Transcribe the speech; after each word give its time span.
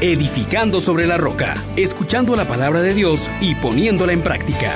edificando 0.00 0.80
sobre 0.80 1.06
la 1.06 1.16
roca, 1.16 1.54
escuchando 1.76 2.36
la 2.36 2.44
palabra 2.44 2.82
de 2.82 2.94
Dios 2.94 3.30
y 3.40 3.56
poniéndola 3.56 4.12
en 4.12 4.22
práctica. 4.22 4.72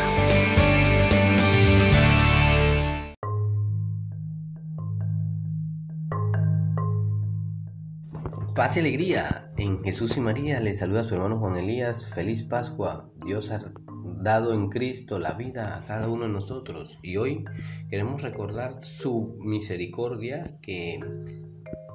Paz 8.57 8.77
y 8.77 8.81
alegría 8.81 9.51
en 9.57 9.83
Jesús 9.83 10.17
y 10.17 10.21
María. 10.21 10.61
Les 10.61 10.81
saluda 10.81 11.05
su 11.05 11.15
hermano 11.15 11.39
Juan 11.39 11.57
Elías. 11.57 12.07
Feliz 12.07 12.43
Pascua. 12.43 13.09
Dios 13.25 13.51
ha 13.51 13.73
dado 14.21 14.53
en 14.53 14.69
Cristo 14.69 15.19
la 15.19 15.35
vida 15.35 15.77
a 15.77 15.85
cada 15.87 16.09
uno 16.09 16.25
de 16.25 16.33
nosotros. 16.33 16.99
Y 17.03 17.17
hoy 17.17 17.45
queremos 17.89 18.23
recordar 18.23 18.83
su 18.83 19.39
misericordia 19.41 20.59
que 20.61 21.01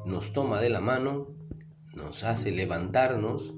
nos 0.06 0.34
toma 0.34 0.60
de 0.60 0.70
la 0.70 0.80
mano, 0.80 1.28
nos 1.98 2.24
hace 2.24 2.52
levantarnos, 2.52 3.54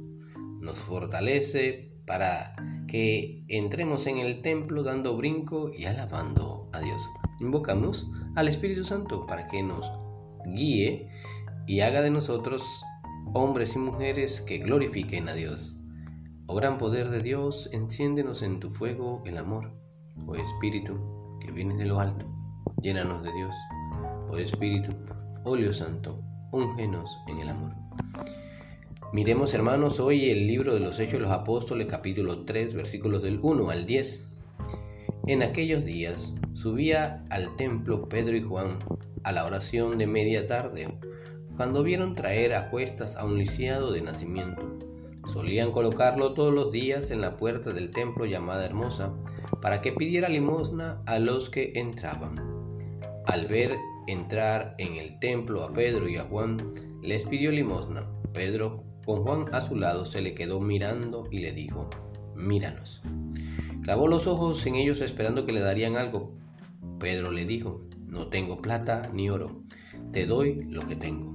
nos 0.61 0.79
fortalece 0.79 1.91
para 2.07 2.55
que 2.87 3.43
entremos 3.49 4.07
en 4.07 4.17
el 4.17 4.41
templo 4.41 4.81
dando 4.81 5.15
brinco 5.15 5.71
y 5.77 5.85
alabando 5.85 6.69
a 6.73 6.79
Dios. 6.79 7.01
Invocamos 7.39 8.09
al 8.35 8.47
Espíritu 8.47 8.83
Santo 8.83 9.27
para 9.27 9.47
que 9.47 9.61
nos 9.61 9.91
guíe 10.55 11.07
y 11.67 11.81
haga 11.81 12.01
de 12.01 12.09
nosotros 12.09 12.63
hombres 13.33 13.75
y 13.75 13.79
mujeres 13.79 14.41
que 14.41 14.57
glorifiquen 14.57 15.29
a 15.29 15.33
Dios. 15.33 15.77
Oh 16.47 16.55
gran 16.55 16.79
poder 16.79 17.09
de 17.09 17.21
Dios, 17.21 17.69
enciéndenos 17.73 18.41
en 18.41 18.59
tu 18.59 18.71
fuego 18.71 19.21
el 19.25 19.37
amor. 19.37 19.71
Oh 20.25 20.35
Espíritu, 20.35 20.97
que 21.39 21.51
viene 21.51 21.75
de 21.75 21.85
lo 21.85 21.99
alto, 21.99 22.25
llénanos 22.81 23.21
de 23.23 23.31
Dios. 23.33 23.53
Oh 24.31 24.37
Espíritu, 24.37 24.95
óleo 25.43 25.71
santo, 25.71 26.23
úngenos 26.51 27.15
en 27.27 27.39
el 27.39 27.49
amor. 27.49 27.88
Miremos 29.11 29.53
hermanos 29.55 29.99
hoy 29.99 30.29
el 30.29 30.45
libro 30.45 30.73
de 30.73 30.79
los 30.79 30.99
Hechos 30.99 31.13
de 31.13 31.19
los 31.21 31.31
Apóstoles 31.31 31.87
capítulo 31.87 32.45
3 32.45 32.75
versículos 32.75 33.23
del 33.23 33.39
1 33.41 33.71
al 33.71 33.85
10. 33.87 34.23
En 35.25 35.41
aquellos 35.41 35.83
días 35.83 36.31
subía 36.53 37.25
al 37.29 37.55
templo 37.55 38.07
Pedro 38.07 38.37
y 38.37 38.41
Juan 38.43 38.77
a 39.23 39.31
la 39.31 39.45
oración 39.45 39.97
de 39.97 40.05
media 40.05 40.47
tarde 40.47 40.87
cuando 41.57 41.83
vieron 41.83 42.15
traer 42.15 42.53
a 42.53 42.69
cuestas 42.69 43.15
a 43.15 43.25
un 43.25 43.37
lisiado 43.37 43.91
de 43.91 44.01
nacimiento. 44.01 44.77
Solían 45.27 45.71
colocarlo 45.71 46.33
todos 46.33 46.53
los 46.53 46.71
días 46.71 47.11
en 47.11 47.19
la 47.21 47.35
puerta 47.35 47.71
del 47.71 47.91
templo 47.91 48.25
llamada 48.25 48.65
Hermosa, 48.65 49.13
para 49.61 49.81
que 49.81 49.91
pidiera 49.91 50.29
limosna 50.29 51.01
a 51.05 51.19
los 51.19 51.49
que 51.49 51.73
entraban. 51.75 52.35
Al 53.25 53.47
ver 53.47 53.75
entrar 54.07 54.75
en 54.77 54.95
el 54.95 55.19
templo 55.19 55.63
a 55.63 55.73
Pedro 55.73 56.07
y 56.07 56.17
a 56.17 56.23
Juan, 56.23 56.57
les 57.01 57.23
pidió 57.23 57.51
limosna. 57.51 58.07
Pedro, 58.33 58.83
con 59.05 59.23
Juan 59.23 59.45
a 59.53 59.61
su 59.61 59.75
lado, 59.75 60.05
se 60.05 60.21
le 60.21 60.35
quedó 60.35 60.59
mirando 60.59 61.27
y 61.31 61.39
le 61.39 61.51
dijo, 61.51 61.89
míranos. 62.35 63.01
Clavó 63.83 64.07
los 64.07 64.27
ojos 64.27 64.65
en 64.65 64.75
ellos 64.75 65.01
esperando 65.01 65.45
que 65.45 65.53
le 65.53 65.61
darían 65.61 65.95
algo. 65.95 66.33
Pedro 66.99 67.31
le 67.31 67.45
dijo, 67.45 67.81
no 68.05 68.27
tengo 68.27 68.61
plata 68.61 69.01
ni 69.13 69.29
oro, 69.29 69.63
te 70.11 70.25
doy 70.25 70.63
lo 70.65 70.81
que 70.87 70.95
tengo. 70.95 71.33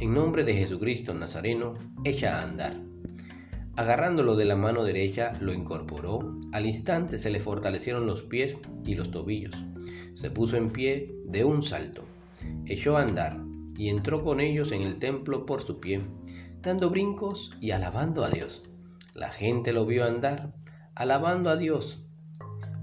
En 0.00 0.14
nombre 0.14 0.44
de 0.44 0.54
Jesucristo 0.54 1.14
Nazareno, 1.14 1.74
echa 2.04 2.38
a 2.38 2.42
andar. 2.42 2.80
Agarrándolo 3.76 4.36
de 4.36 4.44
la 4.44 4.56
mano 4.56 4.84
derecha, 4.84 5.32
lo 5.40 5.52
incorporó. 5.52 6.40
Al 6.52 6.66
instante 6.66 7.18
se 7.18 7.30
le 7.30 7.40
fortalecieron 7.40 8.06
los 8.06 8.22
pies 8.22 8.56
y 8.84 8.94
los 8.94 9.10
tobillos. 9.10 9.54
Se 10.14 10.30
puso 10.30 10.56
en 10.56 10.70
pie 10.70 11.14
de 11.26 11.44
un 11.44 11.62
salto. 11.62 12.04
Echó 12.66 12.96
a 12.96 13.02
andar 13.02 13.44
y 13.76 13.88
entró 13.88 14.22
con 14.22 14.40
ellos 14.40 14.72
en 14.72 14.82
el 14.82 14.98
templo 14.98 15.46
por 15.46 15.62
su 15.62 15.80
pie, 15.80 16.02
dando 16.60 16.90
brincos 16.90 17.50
y 17.60 17.72
alabando 17.72 18.24
a 18.24 18.30
Dios. 18.30 18.62
La 19.14 19.30
gente 19.30 19.72
lo 19.72 19.86
vio 19.86 20.04
andar, 20.04 20.54
alabando 20.94 21.50
a 21.50 21.56
Dios, 21.56 22.04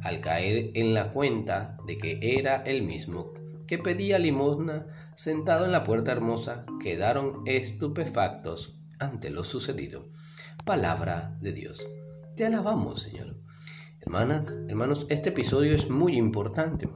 al 0.03 0.21
caer 0.21 0.71
en 0.73 0.93
la 0.93 1.11
cuenta 1.11 1.77
de 1.85 1.97
que 1.97 2.19
era 2.21 2.63
el 2.63 2.83
mismo 2.83 3.33
que 3.71 3.77
pedía 3.77 4.19
limosna 4.19 4.85
sentado 5.15 5.63
en 5.63 5.71
la 5.71 5.85
puerta 5.85 6.11
hermosa, 6.11 6.65
quedaron 6.81 7.43
estupefactos 7.45 8.77
ante 8.99 9.29
lo 9.29 9.45
sucedido. 9.45 10.09
Palabra 10.65 11.37
de 11.39 11.53
Dios. 11.53 11.87
Te 12.35 12.45
alabamos, 12.45 13.03
Señor. 13.03 13.37
Hermanas, 14.01 14.59
hermanos, 14.67 15.05
este 15.07 15.29
episodio 15.29 15.73
es 15.73 15.89
muy 15.89 16.17
importante, 16.17 16.89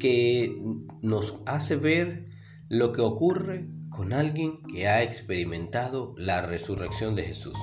que 0.00 0.58
nos 1.02 1.34
hace 1.44 1.76
ver 1.76 2.30
lo 2.78 2.92
que 2.92 3.00
ocurre 3.00 3.68
con 3.88 4.12
alguien 4.12 4.60
que 4.62 4.88
ha 4.88 5.02
experimentado 5.02 6.14
la 6.18 6.42
resurrección 6.42 7.14
de 7.14 7.22
Jesús, 7.22 7.56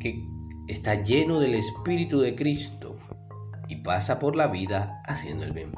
que 0.00 0.26
está 0.66 1.02
lleno 1.02 1.40
del 1.40 1.54
Espíritu 1.54 2.20
de 2.20 2.34
Cristo 2.34 2.96
y 3.68 3.76
pasa 3.76 4.18
por 4.18 4.34
la 4.34 4.46
vida 4.46 5.02
haciendo 5.06 5.44
el 5.44 5.52
bien. 5.52 5.72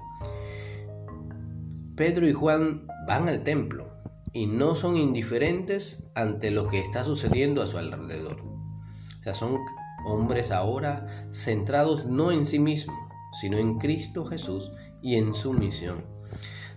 Pedro 1.97 2.29
y 2.29 2.33
Juan 2.33 2.87
van 3.09 3.29
al 3.29 3.43
templo 3.43 3.89
y 4.33 4.47
no 4.47 4.77
son 4.77 4.97
indiferentes 4.97 6.05
ante 6.15 6.53
lo 6.53 6.69
que 6.69 6.79
está 6.79 7.03
sucediendo 7.03 7.63
a 7.63 7.67
su 7.67 7.79
alrededor. 7.79 8.41
O 8.41 9.23
sea, 9.23 9.35
son 9.35 9.59
hombres 10.07 10.53
ahora 10.53 11.27
centrados 11.33 12.07
no 12.07 12.31
en 12.31 12.47
sí 12.47 12.61
mismos, 12.61 12.97
sino 13.41 13.59
en 13.59 13.79
Cristo 13.79 14.25
Jesús 14.25 14.71
y 15.03 15.17
en 15.17 15.35
su 15.35 15.53
misión. 15.53 16.20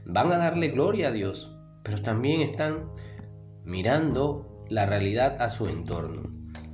Van 0.05 0.31
a 0.31 0.37
darle 0.37 0.69
gloria 0.69 1.07
a 1.07 1.11
Dios, 1.11 1.55
pero 1.83 2.01
también 2.01 2.41
están 2.41 2.89
mirando 3.63 4.65
la 4.69 4.85
realidad 4.85 5.41
a 5.41 5.49
su 5.49 5.65
entorno. 5.65 6.23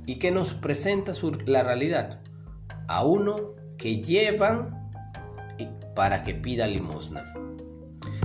¿Y 0.06 0.18
qué 0.18 0.30
nos 0.30 0.54
presenta 0.54 1.12
la 1.46 1.62
realidad? 1.62 2.20
A 2.88 3.04
uno 3.04 3.54
que 3.78 4.02
llevan 4.02 4.90
para 5.94 6.24
que 6.24 6.34
pida 6.34 6.66
limosna. 6.66 7.24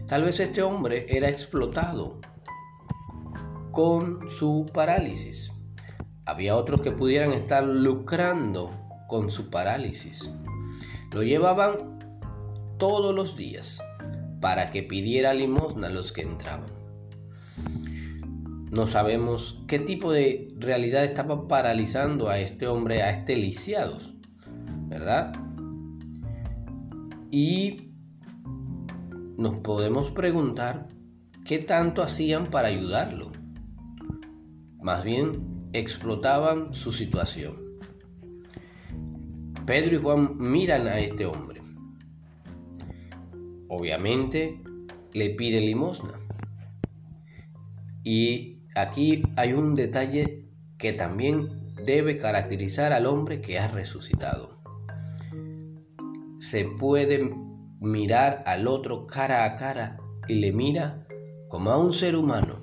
Tal 0.08 0.24
vez 0.24 0.40
este 0.40 0.64
hombre 0.64 1.06
era 1.10 1.30
explotado 1.30 2.20
con 3.72 4.30
su 4.30 4.66
parálisis. 4.74 5.52
Había 6.26 6.56
otros 6.56 6.82
que 6.82 6.92
pudieran 6.92 7.32
estar 7.34 7.64
lucrando 7.64 8.72
con 9.08 9.30
su 9.30 9.50
parálisis. 9.50 10.32
Lo 11.14 11.22
llevaban 11.22 12.00
todos 12.78 13.14
los 13.14 13.36
días 13.36 13.82
para 14.42 14.72
que 14.72 14.84
pidiera 14.84 15.34
limosna 15.34 15.88
a 15.88 15.92
los 15.92 16.12
que 16.12 16.22
entraban. 16.22 16.70
No 18.72 18.88
sabemos 18.88 19.64
qué 19.68 19.80
tipo 19.80 20.12
de 20.12 20.54
realidad 20.58 21.04
estaba 21.06 21.48
paralizando 21.48 22.30
a 22.30 22.40
este 22.40 22.68
hombre, 22.68 23.04
a 23.04 23.12
este 23.12 23.38
lisiado, 23.38 24.00
¿verdad? 24.88 25.32
Y 27.32 27.92
nos 29.38 29.56
podemos 29.58 30.12
preguntar 30.12 30.88
qué 31.46 31.60
tanto 31.60 32.04
hacían 32.04 32.48
para 32.48 32.68
ayudarlo. 32.68 33.32
Más 34.82 35.04
bien 35.04 35.70
explotaban 35.74 36.74
su 36.74 36.92
situación. 36.92 37.56
Pedro 39.66 39.96
y 39.96 40.02
Juan 40.02 40.38
miran 40.38 40.88
a 40.88 41.00
este 41.00 41.26
hombre. 41.26 41.55
Obviamente 43.68 44.62
le 45.14 45.30
pide 45.32 45.60
limosna. 45.60 46.20
Y 48.04 48.60
aquí 48.76 49.24
hay 49.36 49.54
un 49.54 49.74
detalle 49.74 50.46
que 50.78 50.94
también 50.94 51.74
debe 51.86 52.18
caracterizar 52.18 52.94
al 52.94 53.06
hombre 53.06 53.42
que 53.42 53.60
ha 53.60 53.68
resucitado. 53.68 54.60
Se 56.40 56.66
puede 56.66 57.34
mirar 57.80 58.44
al 58.46 58.68
otro 58.68 59.08
cara 59.08 59.46
a 59.46 59.56
cara 59.56 59.98
y 60.28 60.36
le 60.36 60.52
mira 60.52 61.08
como 61.50 61.72
a 61.72 61.78
un 61.78 61.94
ser 61.94 62.16
humano, 62.16 62.60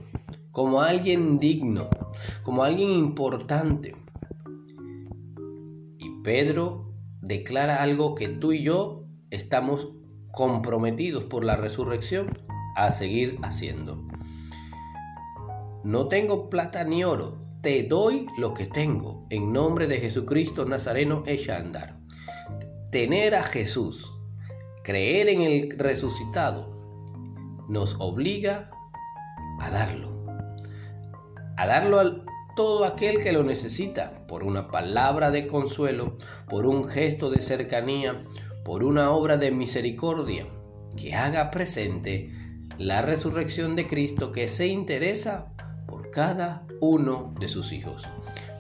como 0.51 0.83
a 0.83 0.89
alguien 0.89 1.39
digno, 1.39 1.89
como 2.43 2.63
a 2.63 2.67
alguien 2.67 2.91
importante. 2.91 3.95
Y 5.99 6.23
Pedro 6.23 6.93
declara 7.21 7.83
algo 7.83 8.15
que 8.15 8.29
tú 8.29 8.53
y 8.53 8.63
yo 8.63 9.07
estamos 9.31 9.89
comprometidos 10.33 11.25
por 11.25 11.45
la 11.45 11.57
resurrección 11.57 12.37
a 12.75 12.91
seguir 12.91 13.39
haciendo. 13.43 14.03
No 15.85 16.09
tengo 16.09 16.51
plata 16.51 16.85
ni 16.85 17.05
oro, 17.05 17.39
te 17.61 17.85
doy 17.85 18.27
lo 18.39 18.55
que 18.55 18.67
tengo. 18.67 19.27
En 19.31 19.53
nombre 19.53 19.87
de 19.87 20.01
Jesucristo 20.01 20.65
Nazareno, 20.65 21.23
echa 21.27 21.57
a. 21.57 21.97
Tener 22.91 23.35
a 23.35 23.43
Jesús 23.45 24.13
Creer 24.83 25.29
en 25.29 25.43
el 25.43 25.79
resucitado 25.79 26.69
nos 27.69 27.95
obliga 28.01 28.69
a 29.61 29.71
darlo. 29.71 30.11
A 31.57 31.67
darlo 31.69 32.01
a 32.01 32.25
todo 32.57 32.85
aquel 32.85 33.23
que 33.23 33.31
lo 33.31 33.45
necesita, 33.45 34.27
por 34.27 34.43
una 34.43 34.73
palabra 34.73 35.31
de 35.31 35.47
consuelo, 35.47 36.17
por 36.49 36.67
un 36.67 36.89
gesto 36.89 37.31
de 37.31 37.43
cercanía, 37.43 38.25
por 38.65 38.85
una 38.85 39.11
obra 39.11 39.37
de 39.37 39.51
misericordia 39.51 40.47
que 40.97 41.15
haga 41.15 41.51
presente 41.51 42.33
la 42.79 43.03
resurrección 43.03 43.77
de 43.77 43.87
Cristo 43.87 44.33
que 44.33 44.49
se 44.49 44.67
interesa 44.67 45.53
por 45.87 46.11
cada 46.11 46.67
uno 46.81 47.35
de 47.39 47.49
sus 47.49 47.73
hijos, 47.73 48.09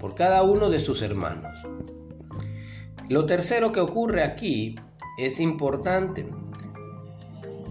por 0.00 0.14
cada 0.14 0.42
uno 0.42 0.70
de 0.70 0.78
sus 0.78 1.02
hermanos. 1.02 1.58
Lo 3.08 3.26
tercero 3.26 3.72
que 3.72 3.80
ocurre 3.80 4.22
aquí 4.22 4.74
es 5.18 5.40
importante. 5.40 6.28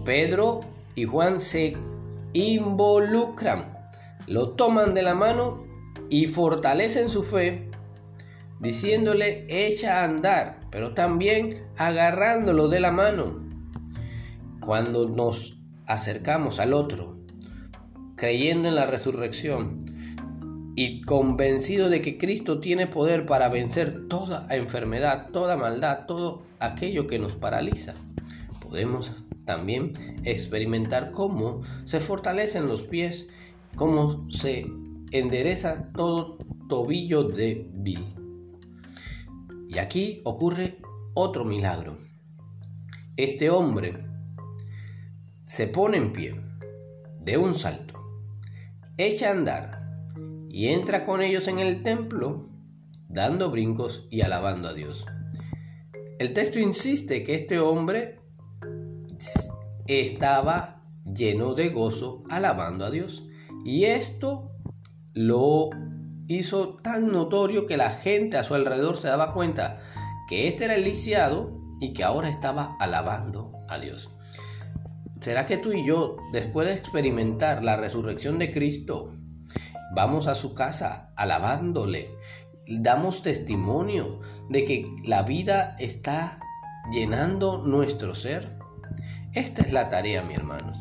Pedro 0.04 0.60
y 0.94 1.04
Juan 1.04 1.40
se 1.40 1.76
involucran, 2.32 3.76
lo 4.26 4.50
toman 4.50 4.94
de 4.94 5.02
la 5.02 5.14
mano 5.14 5.64
y 6.08 6.26
fortalecen 6.26 7.08
su 7.08 7.22
fe 7.22 7.70
diciéndole 8.62 9.44
echa 9.48 10.00
a 10.00 10.04
andar, 10.04 10.60
pero 10.70 10.94
también 10.94 11.64
agarrándolo 11.76 12.68
de 12.68 12.78
la 12.78 12.92
mano. 12.92 13.42
Cuando 14.60 15.08
nos 15.08 15.58
acercamos 15.86 16.60
al 16.60 16.72
otro, 16.72 17.18
creyendo 18.14 18.68
en 18.68 18.76
la 18.76 18.86
resurrección 18.86 19.80
y 20.76 21.02
convencido 21.02 21.90
de 21.90 22.00
que 22.00 22.16
Cristo 22.16 22.60
tiene 22.60 22.86
poder 22.86 23.26
para 23.26 23.48
vencer 23.48 24.06
toda 24.08 24.46
enfermedad, 24.48 25.30
toda 25.32 25.56
maldad, 25.56 26.06
todo 26.06 26.44
aquello 26.60 27.08
que 27.08 27.18
nos 27.18 27.32
paraliza, 27.32 27.94
podemos 28.62 29.10
también 29.44 29.92
experimentar 30.22 31.10
cómo 31.10 31.62
se 31.82 31.98
fortalecen 31.98 32.68
los 32.68 32.84
pies, 32.84 33.26
cómo 33.74 34.30
se 34.30 34.66
endereza 35.10 35.90
todo 35.96 36.38
tobillo 36.68 37.24
débil. 37.24 38.21
Y 39.72 39.78
aquí 39.78 40.20
ocurre 40.24 40.78
otro 41.14 41.44
milagro. 41.46 41.98
Este 43.16 43.48
hombre 43.48 44.04
se 45.46 45.66
pone 45.66 45.96
en 45.96 46.12
pie 46.12 46.40
de 47.20 47.38
un 47.38 47.54
salto, 47.54 47.98
echa 48.98 49.28
a 49.28 49.32
andar 49.32 49.82
y 50.50 50.68
entra 50.68 51.04
con 51.06 51.22
ellos 51.22 51.48
en 51.48 51.58
el 51.58 51.82
templo 51.82 52.50
dando 53.08 53.50
brincos 53.50 54.06
y 54.10 54.20
alabando 54.20 54.68
a 54.68 54.74
Dios. 54.74 55.06
El 56.18 56.34
texto 56.34 56.58
insiste 56.58 57.24
que 57.24 57.34
este 57.34 57.58
hombre 57.58 58.20
estaba 59.86 60.84
lleno 61.04 61.54
de 61.54 61.70
gozo 61.70 62.24
alabando 62.28 62.84
a 62.84 62.90
Dios. 62.90 63.26
Y 63.64 63.84
esto 63.84 64.50
lo 65.14 65.70
hizo 66.38 66.76
tan 66.76 67.10
notorio 67.12 67.66
que 67.66 67.76
la 67.76 67.90
gente 67.90 68.36
a 68.36 68.42
su 68.42 68.54
alrededor 68.54 68.96
se 68.96 69.08
daba 69.08 69.32
cuenta 69.32 69.80
que 70.28 70.48
este 70.48 70.64
era 70.66 70.74
el 70.74 70.84
lisiado 70.84 71.58
y 71.80 71.92
que 71.92 72.04
ahora 72.04 72.28
estaba 72.28 72.76
alabando 72.78 73.52
a 73.68 73.78
Dios. 73.78 74.10
¿Será 75.20 75.46
que 75.46 75.56
tú 75.56 75.72
y 75.72 75.86
yo, 75.86 76.16
después 76.32 76.66
de 76.66 76.74
experimentar 76.74 77.62
la 77.62 77.76
resurrección 77.76 78.38
de 78.38 78.50
Cristo, 78.50 79.12
vamos 79.94 80.26
a 80.26 80.34
su 80.34 80.54
casa 80.54 81.12
alabándole? 81.16 82.10
Damos 82.66 83.22
testimonio 83.22 84.20
de 84.48 84.64
que 84.64 84.84
la 85.04 85.22
vida 85.22 85.76
está 85.78 86.40
llenando 86.92 87.62
nuestro 87.64 88.14
ser. 88.14 88.56
Esta 89.32 89.62
es 89.62 89.72
la 89.72 89.88
tarea, 89.88 90.22
mi 90.22 90.34
hermanos. 90.34 90.78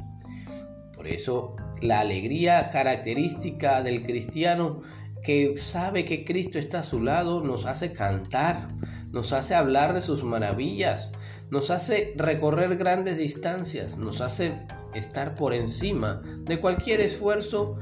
Por 0.96 1.08
eso, 1.08 1.56
la 1.82 2.00
alegría 2.00 2.70
característica 2.70 3.82
del 3.82 4.04
cristiano 4.04 4.82
que 5.24 5.58
sabe 5.58 6.06
que 6.06 6.26
Cristo 6.26 6.58
está 6.60 6.80
a 6.80 6.84
su 6.84 7.02
lado, 7.02 7.42
nos 7.42 7.66
hace 7.66 7.94
cantar, 7.94 8.70
nos 9.12 9.34
hace 9.34 9.56
hablar 9.56 9.94
de 9.94 10.02
sus 10.02 10.24
maravillas, 10.24 11.10
nos 11.50 11.70
hace 11.70 12.14
recorrer 12.16 12.78
grandes 12.78 13.18
distancias, 13.18 13.98
nos 13.98 14.22
hace 14.22 14.58
estar 14.94 15.36
por 15.36 15.54
encima 15.54 16.22
de 16.44 16.60
cualquier 16.60 17.02
esfuerzo 17.02 17.78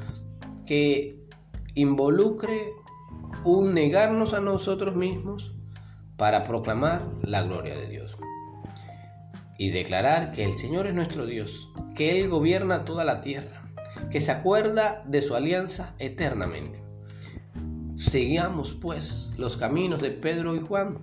que 0.66 1.20
involucre 1.76 2.74
un 3.46 3.74
negarnos 3.74 4.34
a 4.34 4.40
nosotros 4.40 4.96
mismos 4.96 5.54
para 6.18 6.44
proclamar 6.44 7.08
la 7.22 7.44
gloria 7.44 7.78
de 7.78 7.88
Dios. 7.88 8.18
Y 9.58 9.72
declarar 9.72 10.32
que 10.32 10.44
el 10.44 10.54
Señor 10.54 10.88
es 10.88 10.94
nuestro 10.94 11.26
Dios, 11.26 11.70
que 11.96 12.12
Él 12.12 12.30
gobierna 12.30 12.86
toda 12.86 13.04
la 13.04 13.22
tierra, 13.22 13.70
que 14.10 14.22
se 14.22 14.32
acuerda 14.32 15.04
de 15.06 15.22
su 15.22 15.36
alianza 15.36 15.96
eternamente. 16.00 16.89
Sigamos 18.00 18.78
pues 18.80 19.30
los 19.38 19.58
caminos 19.58 20.02
de 20.02 20.12
Pedro 20.12 20.56
y 20.56 20.62
Juan. 20.62 21.00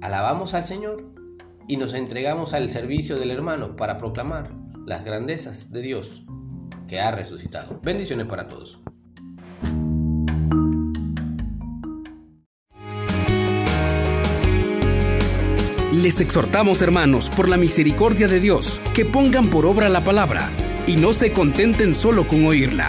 Alabamos 0.00 0.54
al 0.54 0.64
Señor 0.64 1.04
y 1.68 1.76
nos 1.76 1.92
entregamos 1.92 2.54
al 2.54 2.70
servicio 2.70 3.16
del 3.16 3.30
hermano 3.30 3.76
para 3.76 3.98
proclamar 3.98 4.50
las 4.86 5.04
grandezas 5.04 5.70
de 5.70 5.82
Dios 5.82 6.24
que 6.88 7.00
ha 7.00 7.10
resucitado. 7.10 7.80
Bendiciones 7.82 8.26
para 8.26 8.48
todos. 8.48 8.80
Les 15.92 16.20
exhortamos, 16.20 16.80
hermanos, 16.80 17.28
por 17.28 17.48
la 17.50 17.58
misericordia 17.58 18.26
de 18.26 18.40
Dios, 18.40 18.80
que 18.94 19.04
pongan 19.04 19.48
por 19.50 19.66
obra 19.66 19.90
la 19.90 20.02
palabra 20.02 20.48
y 20.86 20.96
no 20.96 21.12
se 21.12 21.32
contenten 21.32 21.94
solo 21.94 22.26
con 22.26 22.46
oírla. 22.46 22.88